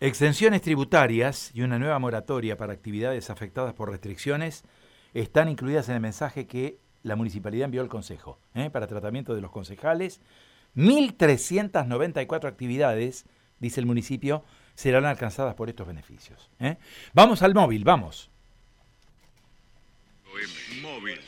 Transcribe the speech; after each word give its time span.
Exenciones 0.00 0.62
tributarias 0.62 1.50
y 1.54 1.62
una 1.62 1.78
nueva 1.78 1.98
moratoria 1.98 2.56
para 2.56 2.72
actividades 2.72 3.30
afectadas 3.30 3.74
por 3.74 3.90
restricciones 3.90 4.64
están 5.12 5.48
incluidas 5.48 5.88
en 5.88 5.96
el 5.96 6.00
mensaje 6.00 6.46
que 6.46 6.78
la 7.02 7.16
municipalidad 7.16 7.64
envió 7.64 7.80
al 7.80 7.88
Consejo 7.88 8.38
¿eh? 8.54 8.70
para 8.70 8.86
tratamiento 8.86 9.34
de 9.34 9.40
los 9.40 9.50
concejales. 9.50 10.20
1.394 10.76 12.46
actividades, 12.46 13.24
dice 13.58 13.80
el 13.80 13.86
municipio, 13.86 14.44
serán 14.74 15.06
alcanzadas 15.06 15.54
por 15.54 15.68
estos 15.68 15.86
beneficios. 15.86 16.50
¿eh? 16.60 16.76
Vamos 17.12 17.42
al 17.42 17.54
móvil, 17.54 17.82
vamos. 17.82 18.30
Móvil. 20.82 21.20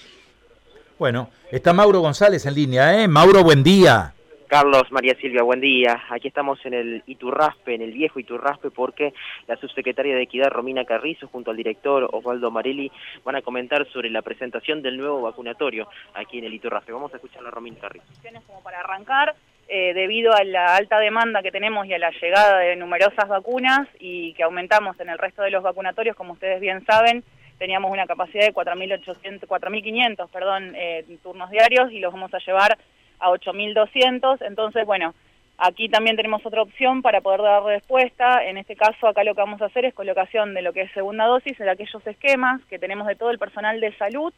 Bueno, 0.99 1.31
está 1.51 1.73
Mauro 1.73 2.01
González 2.01 2.47
en 2.47 2.55
línea, 2.55 3.03
¿eh? 3.03 3.09
Mauro, 3.09 3.43
buen 3.43 3.65
día. 3.65 4.15
Carlos, 4.51 4.91
María 4.91 5.15
Silvia, 5.15 5.45
buen 5.45 5.61
día. 5.61 6.03
Aquí 6.11 6.27
estamos 6.27 6.59
en 6.67 6.75
el 6.75 7.05
Iturraspe, 7.07 7.73
en 7.73 7.83
el 7.83 7.93
viejo 7.93 8.19
Iturraspe, 8.19 8.73
porque 8.73 9.15
la 9.47 9.55
subsecretaria 9.55 10.17
de 10.17 10.23
Equidad, 10.23 10.51
Romina 10.51 10.85
Carrizo, 10.85 11.29
junto 11.29 11.53
al 11.53 11.57
director 11.57 12.09
Osvaldo 12.11 12.51
Marelli, 12.51 12.91
van 13.23 13.37
a 13.37 13.43
comentar 13.43 13.87
sobre 13.93 14.11
la 14.11 14.23
presentación 14.23 14.83
del 14.83 14.97
nuevo 14.97 15.23
vacunatorio 15.23 15.89
aquí 16.15 16.39
en 16.39 16.47
el 16.47 16.55
Iturraspe. 16.55 16.91
Vamos 16.91 17.13
a 17.15 17.19
escuchar 17.19 17.47
a 17.47 17.51
Romina 17.53 17.79
Carrizo. 17.79 18.07
Como 18.49 18.61
para 18.65 18.81
arrancar, 18.81 19.37
eh, 19.69 19.95
debido 19.95 20.35
a 20.35 20.43
la 20.43 20.75
alta 20.75 20.99
demanda 20.99 21.43
que 21.43 21.53
tenemos 21.53 21.87
y 21.87 21.95
a 21.95 22.01
la 22.01 22.11
llegada 22.11 22.59
de 22.59 22.75
numerosas 22.75 23.29
vacunas 23.29 23.87
y 24.01 24.35
que 24.35 24.43
aumentamos 24.43 24.99
en 24.99 25.11
el 25.11 25.19
resto 25.19 25.43
de 25.43 25.53
los 25.53 25.63
vacunatorios, 25.63 26.17
como 26.17 26.33
ustedes 26.33 26.61
bien 26.61 26.85
saben, 26.87 27.23
teníamos 27.57 27.93
una 27.93 28.09
capacidad 28.09 28.47
de 28.47 28.53
4.800, 28.53 29.47
4.500 29.47 30.29
perdón, 30.29 30.75
eh, 30.75 31.05
turnos 31.23 31.51
diarios 31.51 31.93
y 31.93 32.01
los 32.01 32.13
vamos 32.13 32.35
a 32.35 32.39
llevar 32.39 32.77
a 33.21 33.31
8.200. 33.31 34.39
Entonces, 34.47 34.85
bueno, 34.87 35.15
aquí 35.59 35.89
también 35.89 36.17
tenemos 36.17 36.45
otra 36.45 36.63
opción 36.63 37.03
para 37.03 37.21
poder 37.21 37.43
dar 37.43 37.63
respuesta. 37.63 38.45
En 38.45 38.59
este 38.59 38.77
caso, 38.77 39.07
acá 39.07 39.25
lo 39.25 39.35
que 39.35 39.43
vamos 39.43 39.63
a 39.63 39.67
hacer 39.67 39.85
es 39.85 39.95
colocación 39.95 40.55
de 40.55 40.63
lo 40.63 40.73
que 40.73 40.83
es 40.83 40.93
segunda 40.93 41.27
dosis 41.27 41.57
de 41.59 41.71
aquellos 41.71 42.07
esquemas 42.07 42.61
que 42.67 42.79
tenemos 42.79 43.07
de 43.07 43.17
todo 43.17 43.31
el 43.31 43.39
personal 43.39 43.81
de 43.81 43.97
salud 43.97 44.33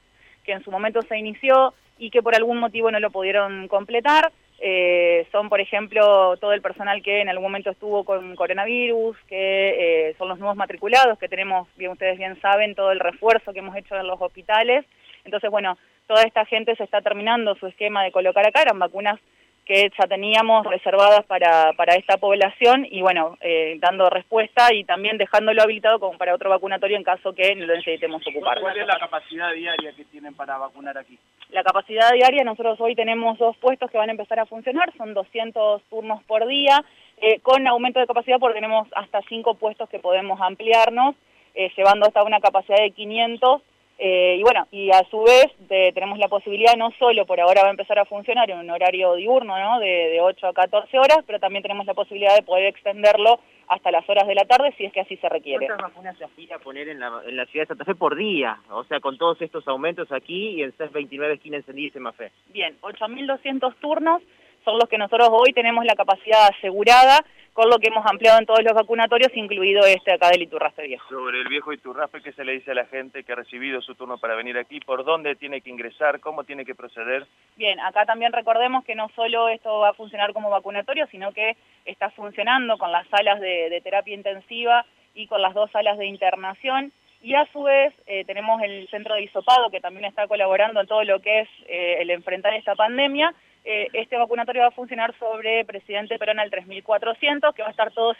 que 0.44 0.52
en 0.52 0.62
su 0.64 0.70
momento 0.70 1.02
se 1.02 1.18
inició 1.18 1.74
y 1.98 2.10
que 2.10 2.22
por 2.22 2.34
algún 2.34 2.58
motivo 2.58 2.90
no 2.90 3.00
lo 3.00 3.10
pudieron 3.10 3.68
completar. 3.68 4.32
Eh, 4.64 5.26
son, 5.32 5.48
por 5.48 5.60
ejemplo, 5.60 6.36
todo 6.36 6.52
el 6.52 6.62
personal 6.62 7.02
que 7.02 7.20
en 7.20 7.28
algún 7.28 7.44
momento 7.44 7.70
estuvo 7.70 8.04
con 8.04 8.36
coronavirus, 8.36 9.16
que 9.28 10.08
eh, 10.08 10.14
son 10.18 10.28
los 10.28 10.38
nuevos 10.38 10.56
matriculados, 10.56 11.18
que 11.18 11.28
tenemos, 11.28 11.68
bien 11.76 11.90
ustedes 11.90 12.16
bien 12.16 12.40
saben, 12.40 12.74
todo 12.74 12.92
el 12.92 13.00
refuerzo 13.00 13.52
que 13.52 13.58
hemos 13.58 13.76
hecho 13.76 13.96
en 13.96 14.06
los 14.06 14.20
hospitales. 14.20 14.84
Entonces, 15.24 15.50
bueno, 15.50 15.78
toda 16.06 16.22
esta 16.22 16.44
gente 16.44 16.76
se 16.76 16.84
está 16.84 17.00
terminando 17.00 17.54
su 17.56 17.66
esquema 17.66 18.02
de 18.04 18.12
colocar 18.12 18.46
acá, 18.46 18.62
eran 18.62 18.78
vacunas 18.78 19.18
que 19.64 19.90
ya 19.96 20.06
teníamos 20.08 20.66
reservadas 20.66 21.24
para, 21.26 21.72
para 21.74 21.94
esta 21.94 22.16
población 22.16 22.86
y 22.90 23.00
bueno, 23.00 23.36
eh, 23.40 23.76
dando 23.78 24.10
respuesta 24.10 24.74
y 24.74 24.84
también 24.84 25.18
dejándolo 25.18 25.62
habilitado 25.62 26.00
como 26.00 26.18
para 26.18 26.34
otro 26.34 26.50
vacunatorio 26.50 26.96
en 26.96 27.04
caso 27.04 27.32
que 27.32 27.54
lo 27.54 27.74
necesitemos 27.74 28.22
ocupar. 28.26 28.60
¿Cuál 28.60 28.78
es 28.78 28.86
la 28.86 28.98
capacidad 28.98 29.52
diaria 29.52 29.92
que 29.92 30.04
tienen 30.06 30.34
para 30.34 30.58
vacunar 30.58 30.98
aquí? 30.98 31.16
La 31.50 31.62
capacidad 31.62 32.10
diaria, 32.12 32.42
nosotros 32.42 32.80
hoy 32.80 32.94
tenemos 32.96 33.38
dos 33.38 33.56
puestos 33.58 33.90
que 33.90 33.98
van 33.98 34.08
a 34.08 34.12
empezar 34.12 34.40
a 34.40 34.46
funcionar, 34.46 34.92
son 34.96 35.14
200 35.14 35.82
turnos 35.84 36.22
por 36.24 36.46
día, 36.46 36.84
eh, 37.18 37.38
con 37.40 37.66
aumento 37.68 38.00
de 38.00 38.06
capacidad 38.06 38.40
porque 38.40 38.56
tenemos 38.60 38.88
hasta 38.96 39.20
cinco 39.28 39.54
puestos 39.54 39.88
que 39.88 40.00
podemos 40.00 40.40
ampliarnos, 40.40 41.14
eh, 41.54 41.70
llevando 41.76 42.06
hasta 42.06 42.24
una 42.24 42.40
capacidad 42.40 42.78
de 42.78 42.90
500 42.90 43.62
eh, 44.04 44.34
y 44.36 44.42
bueno, 44.42 44.66
y 44.72 44.90
a 44.90 45.04
su 45.10 45.22
vez 45.22 45.46
tenemos 45.68 46.18
la 46.18 46.26
posibilidad, 46.26 46.74
no 46.76 46.90
solo 46.98 47.24
por 47.24 47.40
ahora 47.40 47.62
va 47.62 47.68
a 47.68 47.70
empezar 47.70 48.00
a 48.00 48.04
funcionar 48.04 48.50
en 48.50 48.58
un 48.58 48.70
horario 48.70 49.14
diurno, 49.14 49.56
¿no? 49.56 49.78
De, 49.78 49.86
de 49.86 50.20
8 50.20 50.48
a 50.48 50.52
14 50.52 50.98
horas, 50.98 51.18
pero 51.24 51.38
también 51.38 51.62
tenemos 51.62 51.86
la 51.86 51.94
posibilidad 51.94 52.34
de 52.34 52.42
poder 52.42 52.66
extenderlo 52.66 53.38
hasta 53.68 53.92
las 53.92 54.08
horas 54.08 54.26
de 54.26 54.34
la 54.34 54.44
tarde 54.44 54.74
si 54.76 54.84
es 54.84 54.92
que 54.92 55.02
así 55.02 55.16
se 55.18 55.28
requiere. 55.28 55.66
¿Cuántas 55.66 55.90
vacunas 55.90 56.18
se 56.18 56.24
aspira 56.24 56.56
a 56.56 56.58
poner 56.58 56.88
en 56.88 56.98
la, 56.98 57.22
en 57.24 57.36
la 57.36 57.46
ciudad 57.46 57.62
de 57.62 57.68
Santa 57.68 57.84
Fe 57.84 57.94
por 57.94 58.16
día? 58.16 58.58
O 58.70 58.82
sea, 58.84 58.98
con 58.98 59.16
todos 59.18 59.40
estos 59.40 59.68
aumentos 59.68 60.10
aquí 60.10 60.56
y 60.56 60.62
en 60.64 60.72
CES 60.72 60.90
29 60.90 61.34
esquina 61.34 61.58
encendida 61.58 61.86
y 61.86 61.90
Semafé. 61.90 62.32
Bien, 62.48 62.76
8.200 62.82 63.74
turnos 63.76 64.20
son 64.64 64.78
los 64.78 64.88
que 64.88 64.98
nosotros 64.98 65.28
hoy 65.32 65.52
tenemos 65.52 65.84
la 65.84 65.94
capacidad 65.94 66.48
asegurada 66.48 67.24
con 67.52 67.68
lo 67.68 67.78
que 67.78 67.88
hemos 67.88 68.04
ampliado 68.06 68.38
en 68.38 68.46
todos 68.46 68.62
los 68.62 68.72
vacunatorios, 68.72 69.30
incluido 69.34 69.84
este 69.84 70.12
acá 70.12 70.30
del 70.30 70.42
Iturraspe 70.42 70.86
Viejo. 70.86 71.06
Sobre 71.08 71.40
el 71.40 71.48
viejo 71.48 71.72
Iturraspe, 71.72 72.22
¿qué 72.22 72.32
se 72.32 72.44
le 72.44 72.52
dice 72.52 72.70
a 72.70 72.74
la 72.74 72.86
gente 72.86 73.24
que 73.24 73.32
ha 73.32 73.36
recibido 73.36 73.82
su 73.82 73.94
turno 73.94 74.16
para 74.16 74.34
venir 74.34 74.56
aquí? 74.56 74.80
¿Por 74.80 75.04
dónde 75.04 75.36
tiene 75.36 75.60
que 75.60 75.68
ingresar? 75.68 76.20
¿Cómo 76.20 76.44
tiene 76.44 76.64
que 76.64 76.74
proceder? 76.74 77.26
Bien, 77.56 77.78
acá 77.80 78.06
también 78.06 78.32
recordemos 78.32 78.84
que 78.84 78.94
no 78.94 79.10
solo 79.14 79.48
esto 79.50 79.80
va 79.80 79.90
a 79.90 79.94
funcionar 79.94 80.32
como 80.32 80.48
vacunatorio, 80.48 81.06
sino 81.08 81.32
que 81.32 81.56
está 81.84 82.10
funcionando 82.10 82.78
con 82.78 82.90
las 82.90 83.06
salas 83.08 83.38
de, 83.40 83.80
terapia 83.84 84.14
intensiva 84.14 84.86
y 85.14 85.26
con 85.26 85.42
las 85.42 85.52
dos 85.52 85.70
salas 85.72 85.98
de 85.98 86.06
internación. 86.06 86.90
Y 87.20 87.34
a 87.34 87.46
su 87.52 87.62
vez 87.62 87.92
eh, 88.06 88.24
tenemos 88.24 88.62
el 88.62 88.88
centro 88.88 89.14
de 89.14 89.22
isopado 89.22 89.70
que 89.70 89.80
también 89.80 90.06
está 90.06 90.26
colaborando 90.26 90.80
en 90.80 90.86
todo 90.86 91.04
lo 91.04 91.20
que 91.20 91.40
es 91.40 91.48
eh, 91.68 91.98
el 92.00 92.10
enfrentar 92.10 92.54
esta 92.54 92.74
pandemia, 92.74 93.32
eh, 93.64 93.88
este 93.92 94.16
vacunatorio 94.16 94.62
va 94.62 94.68
a 94.68 94.72
funcionar 94.72 95.16
sobre 95.18 95.64
Presidente 95.64 96.18
Perón 96.18 96.40
al 96.40 96.50
3400, 96.50 97.54
que 97.54 97.62
va 97.62 97.68
a 97.68 97.70
estar 97.70 97.92
todo 97.92 98.14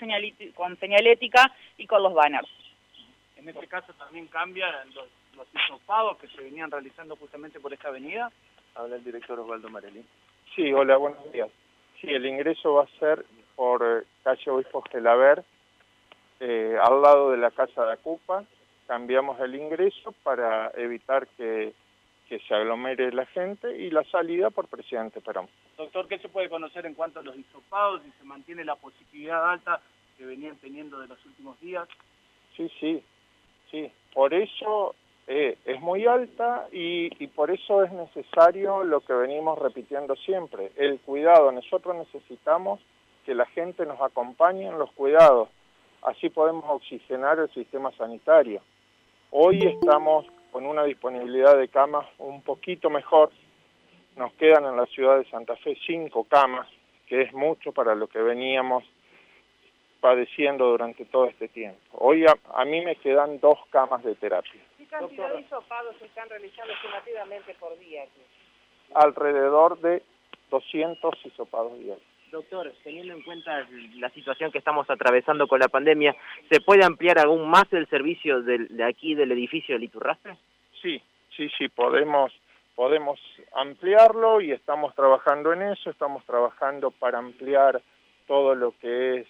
con 0.55 0.79
señalética 0.79 1.53
y 1.77 1.87
con 1.87 2.03
los 2.03 2.15
banners. 2.15 2.49
En 3.37 3.49
este 3.49 3.67
caso 3.67 3.93
también 3.95 4.29
cambian 4.29 4.73
los, 4.95 5.09
los 5.37 5.47
hisopados 5.53 6.17
que 6.19 6.29
se 6.29 6.43
venían 6.43 6.71
realizando 6.71 7.17
justamente 7.17 7.59
por 7.59 7.73
esta 7.73 7.89
avenida. 7.89 8.31
Habla 8.75 8.97
el 8.97 9.05
director 9.05 9.39
Osvaldo 9.41 9.69
Marelli. 9.69 10.05
Sí, 10.55 10.73
hola, 10.73 10.97
buenos 10.97 11.33
días. 11.33 11.49
Sí, 12.01 12.09
el 12.09 12.25
ingreso 12.25 12.75
va 12.75 12.85
a 12.85 12.99
ser 12.99 13.25
por 13.57 13.83
eh, 13.83 14.07
calle 14.23 14.51
Obispo 14.51 14.83
Gelaber, 14.83 15.45
eh, 16.41 16.77
al 16.81 17.03
lado 17.03 17.31
de 17.31 17.39
la 17.39 17.51
Casa 17.51 17.85
de 17.85 17.93
Acupa. 17.93 18.45
Cambiamos 18.87 19.41
el 19.41 19.55
ingreso 19.55 20.13
para 20.23 20.71
evitar 20.77 21.27
que 21.37 21.73
que 22.33 22.39
se 22.49 22.55
aglomere 22.55 23.13
la 23.13 23.27
gente 23.27 23.77
y 23.77 23.91
la 23.91 24.05
salida 24.05 24.49
por 24.49 24.67
Presidente 24.67 25.21
Perón. 25.21 25.49
Doctor, 25.77 26.09
¿qué 26.09 26.19
se 26.19 26.31
puede 26.31 26.49
conocer 26.49 26.87
en 26.87 26.95
cuanto 26.95 27.21
a 27.21 27.23
los 27.23 27.37
hisopados 27.37 28.01
y 28.07 28.11
se 28.13 28.25
mantiene 28.25 28.65
la 28.65 28.75
positividad 28.75 29.51
alta 29.51 29.83
que 30.17 30.25
venían 30.25 30.57
teniendo 30.57 30.99
de 30.99 31.09
los 31.09 31.23
últimos 31.27 31.61
días? 31.61 31.87
Sí, 32.57 32.71
sí, 32.81 33.05
sí. 33.71 33.93
Por 34.15 34.33
eso 34.33 34.95
eh, 35.27 35.59
es 35.67 35.79
muy 35.83 36.07
alta 36.07 36.69
y, 36.73 37.11
y 37.23 37.27
por 37.27 37.51
eso 37.51 37.85
es 37.85 37.93
necesario 37.93 38.83
lo 38.83 39.03
que 39.03 39.13
venimos 39.13 39.59
repitiendo 39.59 40.17
siempre, 40.17 40.73
el 40.77 41.01
cuidado. 41.01 41.53
Nosotros 41.53 41.95
necesitamos 41.97 42.81
que 43.27 43.35
la 43.35 43.45
gente 43.45 43.85
nos 43.85 44.01
acompañe 44.01 44.69
en 44.69 44.79
los 44.79 44.91
cuidados. 44.93 45.51
Así 46.01 46.31
podemos 46.31 46.65
oxigenar 46.67 47.39
el 47.41 47.51
sistema 47.51 47.93
sanitario. 47.99 48.63
Hoy 49.31 49.59
estamos 49.67 50.25
con 50.53 50.67
una 50.67 50.85
disponibilidad 50.85 51.57
de 51.57 51.69
camas 51.69 52.07
un 52.19 52.43
poquito 52.43 52.91
mejor. 52.91 53.31
Nos 54.17 54.33
quedan 54.35 54.67
en 54.67 54.77
la 54.77 54.87
ciudad 54.87 55.17
de 55.17 55.25
Santa 55.31 55.57
Fe 55.57 55.77
cinco 55.87 56.25
camas, 56.25 56.69
que 57.07 57.23
es 57.23 57.33
mucho 57.33 57.73
para 57.73 57.95
lo 57.95 58.07
que 58.07 58.21
veníamos 58.21 58.85
padeciendo 60.01 60.67
durante 60.67 61.07
todo 61.07 61.27
este 61.27 61.49
tiempo. 61.49 61.81
Hoy 61.93 62.27
a, 62.27 62.65
mí 62.67 62.85
me 62.85 62.97
quedan 62.97 63.41
dos 63.41 63.59
camas 63.71 64.05
de 64.05 64.15
terapia. 64.15 64.61
¿Qué 64.77 64.85
cantidad 64.87 65.33
de 65.33 65.41
hisopados 65.41 65.97
se 65.99 66.07
están 66.07 66.29
realizando 66.29 66.73
estimativamente 66.75 67.55
por 67.55 67.79
día 67.79 68.03
aquí? 68.03 68.21
Alrededor 68.95 69.81
de 69.81 70.03
200 70.51 71.15
hisopados 71.25 71.79
diarios. 71.79 72.12
Doctor, 72.33 72.73
teniendo 72.83 73.13
en 73.13 73.23
cuenta 73.23 73.69
la 73.97 74.09
situación 74.09 74.51
que 74.51 74.57
estamos 74.57 74.89
atravesando 74.89 75.47
con 75.47 75.61
la 75.61 75.69
pandemia, 75.69 76.17
¿se 76.51 76.63
puede 76.63 76.83
ampliar 76.83 77.19
aún 77.19 77.47
más 77.47 77.71
el 77.75 77.87
servicio 77.89 78.41
de, 78.43 78.83
aquí 78.83 79.15
del 79.15 79.33
edificio 79.33 79.79
de 79.79 79.85
Iturraspe? 79.85 80.39
Sí, 80.81 81.01
sí, 81.37 81.51
sí, 81.59 81.69
podemos, 81.69 82.33
podemos 82.75 83.21
ampliarlo 83.55 84.41
y 84.41 84.51
estamos 84.51 84.95
trabajando 84.95 85.53
en 85.53 85.61
eso, 85.61 85.91
estamos 85.91 86.25
trabajando 86.25 86.91
para 86.91 87.19
ampliar 87.19 87.83
todo 88.27 88.55
lo 88.55 88.73
que 88.81 89.21
es 89.21 89.27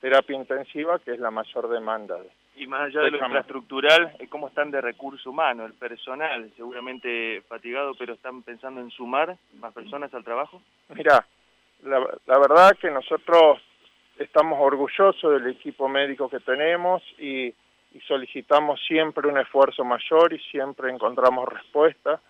terapia 0.00 0.36
intensiva, 0.36 0.98
que 0.98 1.12
es 1.12 1.20
la 1.20 1.30
mayor 1.30 1.68
demanda. 1.68 2.18
Y 2.56 2.66
más 2.66 2.88
allá 2.88 3.02
de 3.02 3.12
lo 3.12 3.24
infraestructural, 3.24 4.16
¿cómo 4.28 4.48
están 4.48 4.72
de 4.72 4.80
recurso 4.80 5.30
humano, 5.30 5.66
el 5.66 5.74
personal? 5.74 6.50
Seguramente 6.56 7.42
fatigado, 7.42 7.92
pero 7.96 8.14
¿están 8.14 8.42
pensando 8.42 8.80
en 8.80 8.90
sumar 8.90 9.36
más 9.60 9.72
personas 9.72 10.12
al 10.12 10.24
trabajo? 10.24 10.60
Mira, 10.88 11.24
la, 11.84 12.38
verdad 12.38 12.76
que 12.80 12.90
nosotros 12.90 13.58
estamos 14.18 14.58
orgullosos 14.60 15.32
del 15.32 15.50
equipo 15.50 15.88
médico 15.88 16.28
que 16.28 16.40
tenemos 16.40 17.02
y, 17.18 17.54
solicitamos 18.06 18.80
siempre 18.86 19.26
un 19.26 19.36
esfuerzo 19.36 19.84
mayor 19.84 20.32
y 20.32 20.38
siempre 20.38 20.92
encontramos 20.92 21.48
respuesta. 21.48 22.20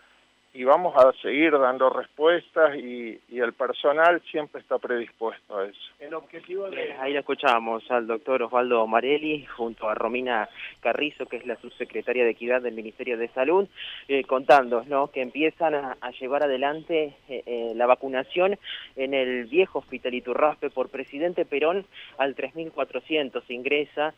Y 0.52 0.64
vamos 0.64 0.96
a 0.96 1.12
seguir 1.22 1.52
dando 1.52 1.90
respuestas 1.90 2.76
y, 2.76 3.20
el 3.40 3.54
personal 3.54 4.20
siempre 4.30 4.60
está 4.60 4.78
predispuesto 4.78 5.56
a 5.56 5.64
eso. 5.64 5.80
El 5.98 6.12
objetivo 6.12 6.68
de... 6.68 6.92
Ahí 7.00 7.14
lo 7.14 7.20
escuchábamos 7.20 7.90
al 7.90 8.06
doctor 8.06 8.42
Osvaldo 8.42 8.86
Marelli 8.86 9.46
junto 9.46 9.88
a 9.88 9.94
Romina 9.94 10.46
Carrizo, 10.80 11.24
que 11.24 11.38
es 11.38 11.46
la 11.46 11.56
subsecretaria 11.56 12.24
de 12.24 12.32
Equidad 12.32 12.60
del 12.60 12.74
Ministerio 12.74 13.16
de 13.16 13.28
Salud, 13.28 13.66
eh, 14.08 14.24
contando 14.24 14.84
¿no? 14.86 15.06
que 15.06 15.22
empiezan 15.22 15.74
a, 15.74 15.96
llevar 16.20 16.42
adelante 16.42 17.14
eh, 17.30 17.42
eh, 17.46 17.72
la 17.74 17.86
vacunación 17.86 18.58
en 18.94 19.14
el 19.14 19.46
viejo 19.46 19.78
hospital 19.78 20.12
Iturraspe 20.12 20.68
por 20.68 20.90
Presidente 20.90 21.46
Perón 21.46 21.86
al 22.18 22.36
3.400 22.36 23.42
ingresa. 23.48 24.12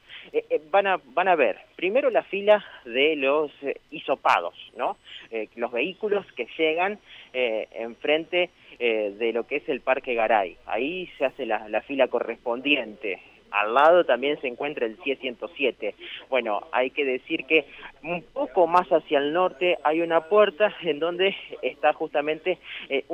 van, 0.72 0.88
a, 0.88 1.00
van 1.04 1.28
a 1.28 1.36
ver 1.36 1.60
primero 1.76 2.10
la 2.10 2.24
fila 2.24 2.64
de 2.84 3.14
los 3.14 3.52
hisopados, 3.92 4.54
¿no? 4.76 4.96
los 5.56 5.70
vehículos 5.70 6.21
que 6.32 6.46
llegan 6.56 6.98
eh, 7.32 7.68
enfrente 7.72 8.50
eh, 8.78 9.14
de 9.18 9.32
lo 9.32 9.46
que 9.46 9.56
es 9.56 9.68
el 9.68 9.80
Parque 9.80 10.14
Garay. 10.14 10.56
Ahí 10.66 11.08
se 11.18 11.24
hace 11.24 11.46
la 11.46 11.82
fila 11.82 12.08
correspondiente. 12.08 13.20
Al 13.52 13.74
lado 13.74 14.04
también 14.04 14.40
se 14.40 14.48
encuentra 14.48 14.86
el 14.86 14.96
CIE 15.02 15.16
107. 15.16 15.94
Bueno, 16.28 16.66
hay 16.72 16.90
que 16.90 17.04
decir 17.04 17.44
que 17.44 17.66
un 18.02 18.22
poco 18.22 18.66
más 18.66 18.88
hacia 18.88 19.18
el 19.18 19.32
norte 19.32 19.78
hay 19.84 20.00
una 20.00 20.22
puerta 20.22 20.74
en 20.82 20.98
donde 20.98 21.34
está 21.62 21.92
justamente 21.92 22.58
eh, 22.88 23.04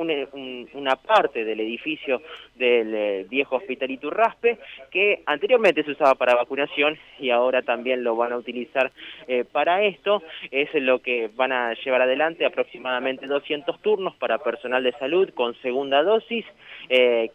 una 0.73 0.95
parte 0.95 1.45
del 1.45 1.59
edificio 1.59 2.21
del 2.55 2.93
eh, 2.93 3.25
viejo 3.29 3.57
hospital 3.57 3.91
Iturraspe 3.91 4.57
que 4.91 5.21
anteriormente 5.25 5.83
se 5.83 5.91
usaba 5.91 6.15
para 6.15 6.35
vacunación 6.35 6.97
y 7.19 7.29
ahora 7.29 7.61
también 7.61 8.03
lo 8.03 8.15
van 8.15 8.33
a 8.33 8.37
utilizar 8.37 8.91
eh, 9.27 9.45
para 9.49 9.83
esto. 9.83 10.23
Es 10.51 10.73
lo 10.73 11.01
que 11.01 11.29
van 11.35 11.51
a 11.51 11.73
llevar 11.73 12.01
adelante 12.01 12.45
aproximadamente 12.45 13.27
200 13.27 13.81
turnos 13.81 14.15
para 14.15 14.39
personal 14.39 14.83
de 14.83 14.91
salud 14.93 15.29
con 15.33 15.55
segunda 15.61 16.03
dosis, 16.03 16.45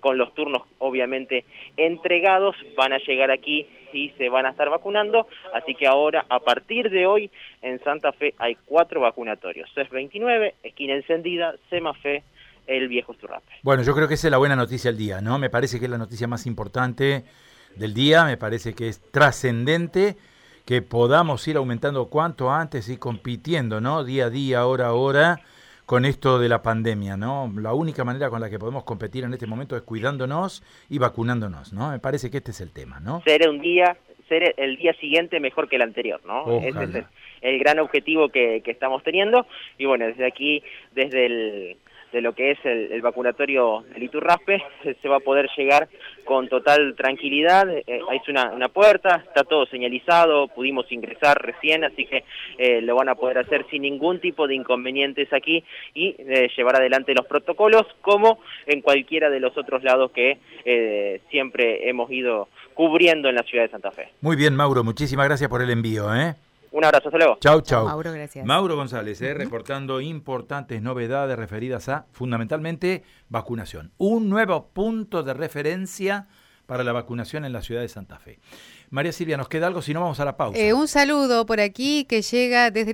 con 0.00 0.18
los 0.18 0.34
turnos 0.34 0.62
obviamente 0.78 1.44
entregados. 1.76 2.56
Van 2.76 2.92
a 2.92 2.93
llegar 2.98 3.30
aquí 3.30 3.66
y 3.92 4.10
se 4.10 4.28
van 4.28 4.46
a 4.46 4.50
estar 4.50 4.68
vacunando, 4.70 5.26
así 5.52 5.74
que 5.74 5.86
ahora, 5.86 6.26
a 6.28 6.40
partir 6.40 6.90
de 6.90 7.06
hoy, 7.06 7.30
en 7.62 7.82
Santa 7.82 8.12
Fe 8.12 8.34
hay 8.38 8.56
cuatro 8.66 9.00
vacunatorios, 9.00 9.70
CES 9.74 9.90
29, 9.90 10.54
esquina 10.62 10.94
encendida, 10.94 11.54
Semafe, 11.70 12.24
el 12.66 12.88
viejo 12.88 13.14
Zurrape. 13.14 13.52
Bueno, 13.62 13.82
yo 13.82 13.94
creo 13.94 14.08
que 14.08 14.14
esa 14.14 14.28
es 14.28 14.30
la 14.32 14.38
buena 14.38 14.56
noticia 14.56 14.90
del 14.90 14.98
día, 14.98 15.20
¿no? 15.20 15.38
Me 15.38 15.50
parece 15.50 15.78
que 15.78 15.84
es 15.84 15.90
la 15.90 15.98
noticia 15.98 16.26
más 16.26 16.46
importante 16.46 17.24
del 17.76 17.94
día, 17.94 18.24
me 18.24 18.36
parece 18.36 18.74
que 18.74 18.88
es 18.88 19.00
trascendente 19.10 20.16
que 20.64 20.80
podamos 20.80 21.46
ir 21.46 21.56
aumentando 21.56 22.06
cuanto 22.06 22.50
antes 22.50 22.88
y 22.88 22.96
compitiendo, 22.96 23.80
¿no? 23.80 24.02
Día 24.02 24.26
a 24.26 24.30
día, 24.30 24.66
hora 24.66 24.86
a 24.88 24.92
hora 24.94 25.40
con 25.86 26.04
esto 26.04 26.38
de 26.38 26.48
la 26.48 26.62
pandemia, 26.62 27.16
¿no? 27.16 27.52
La 27.56 27.74
única 27.74 28.04
manera 28.04 28.30
con 28.30 28.40
la 28.40 28.50
que 28.50 28.58
podemos 28.58 28.84
competir 28.84 29.24
en 29.24 29.32
este 29.32 29.46
momento 29.46 29.76
es 29.76 29.82
cuidándonos 29.82 30.62
y 30.88 30.98
vacunándonos, 30.98 31.72
¿no? 31.72 31.90
Me 31.90 31.98
parece 31.98 32.30
que 32.30 32.38
este 32.38 32.52
es 32.52 32.60
el 32.60 32.72
tema, 32.72 33.00
¿no? 33.00 33.22
Ser 33.24 33.48
un 33.48 33.60
día, 33.60 33.96
ser 34.28 34.54
el 34.56 34.76
día 34.76 34.94
siguiente 34.94 35.40
mejor 35.40 35.68
que 35.68 35.76
el 35.76 35.82
anterior, 35.82 36.20
¿no? 36.24 36.60
Ese 36.60 36.84
es 36.84 37.04
el, 37.42 37.58
gran 37.58 37.78
objetivo 37.78 38.30
que, 38.30 38.62
que 38.64 38.70
estamos 38.70 39.02
teniendo 39.02 39.46
y 39.78 39.84
bueno, 39.84 40.06
desde 40.06 40.26
aquí, 40.26 40.62
desde 40.92 41.26
el 41.26 41.76
de 42.14 42.22
lo 42.22 42.32
que 42.32 42.52
es 42.52 42.58
el, 42.64 43.02
vacunatorio 43.02 43.84
del 43.92 44.04
Iturraspe, 44.04 44.62
se 45.02 45.08
va 45.08 45.16
a 45.16 45.20
poder 45.20 45.50
llegar 45.56 45.88
con 46.24 46.48
total 46.48 46.94
tranquilidad, 46.96 47.68
eh, 47.68 47.84
hay 48.08 48.20
una, 48.28 48.52
una, 48.52 48.68
puerta, 48.68 49.24
está 49.26 49.42
todo 49.42 49.66
señalizado, 49.66 50.46
pudimos 50.46 50.90
ingresar 50.92 51.36
recién, 51.42 51.82
así 51.82 52.06
que 52.06 52.24
eh, 52.56 52.80
lo 52.80 52.94
van 52.94 53.08
a 53.08 53.16
poder 53.16 53.38
hacer 53.38 53.66
sin 53.68 53.82
ningún 53.82 54.20
tipo 54.20 54.46
de 54.46 54.54
inconvenientes 54.54 55.30
aquí 55.32 55.64
y 55.92 56.14
eh, 56.18 56.48
llevar 56.56 56.76
adelante 56.76 57.14
los 57.14 57.26
protocolos 57.26 57.82
como 58.00 58.38
en 58.66 58.80
cualquiera 58.80 59.28
de 59.28 59.40
los 59.40 59.58
otros 59.58 59.82
lados 59.82 60.12
que 60.12 60.38
siempre 61.30 61.90
hemos 61.90 62.10
ido 62.10 62.48
cubriendo 62.74 63.28
en 63.28 63.34
la 63.34 63.42
ciudad 63.42 63.64
de 63.64 63.70
Santa 63.70 63.90
Fe. 63.90 64.08
Muy 64.20 64.36
bien, 64.36 64.54
Mauro, 64.54 64.84
muchísimas 64.84 65.26
gracias 65.26 65.50
por 65.50 65.62
el 65.62 65.70
envío. 65.70 66.14
¿eh? 66.14 66.34
Un 66.74 66.84
abrazo, 66.84 67.06
hasta 67.06 67.18
luego. 67.18 67.38
Chau, 67.38 67.60
chau. 67.60 67.86
Mauro, 67.86 68.12
gracias. 68.12 68.44
Mauro 68.44 68.74
González, 68.74 69.22
eh, 69.22 69.32
reportando 69.32 70.00
importantes 70.00 70.82
novedades 70.82 71.38
referidas 71.38 71.88
a, 71.88 72.06
fundamentalmente, 72.10 73.04
vacunación. 73.28 73.92
Un 73.96 74.28
nuevo 74.28 74.70
punto 74.70 75.22
de 75.22 75.34
referencia 75.34 76.26
para 76.66 76.82
la 76.82 76.92
vacunación 76.92 77.44
en 77.44 77.52
la 77.52 77.62
ciudad 77.62 77.80
de 77.80 77.88
Santa 77.88 78.18
Fe. 78.18 78.40
María 78.90 79.12
Silvia, 79.12 79.36
¿nos 79.36 79.48
queda 79.48 79.68
algo? 79.68 79.82
Si 79.82 79.94
no, 79.94 80.00
vamos 80.00 80.18
a 80.18 80.24
la 80.24 80.36
pausa. 80.36 80.58
Eh, 80.58 80.72
un 80.72 80.88
saludo 80.88 81.46
por 81.46 81.60
aquí 81.60 82.06
que 82.06 82.22
llega 82.22 82.72
desde 82.72 82.92